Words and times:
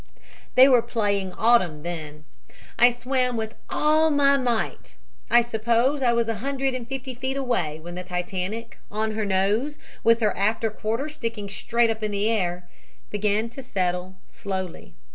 "They 0.55 0.67
were 0.67 0.81
playing 0.81 1.31
'Autumn' 1.33 1.83
then. 1.83 2.25
I 2.79 2.89
swam 2.89 3.37
with 3.37 3.53
all 3.69 4.09
my 4.09 4.35
might. 4.35 4.95
I 5.29 5.43
suppose 5.43 6.01
I 6.01 6.11
was 6.11 6.25
150 6.25 7.13
feet 7.13 7.37
away 7.37 7.79
when 7.79 7.93
the 7.93 8.03
Titanic, 8.03 8.79
on 8.89 9.11
her 9.11 9.25
nose, 9.25 9.77
with 10.03 10.21
her 10.21 10.35
after 10.35 10.71
quarter 10.71 11.07
sticking 11.07 11.49
straight 11.49 11.91
up 11.91 12.01
in 12.01 12.09
the 12.09 12.31
air, 12.31 12.67
began 13.11 13.47
to 13.49 13.61
settle 13.61 14.15
slowly. 14.25 14.95